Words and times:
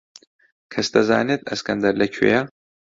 کەس 0.71 0.87
دەزانێت 0.95 1.41
ئەسکەندەر 1.49 1.93
لەکوێیە؟ 2.01 2.41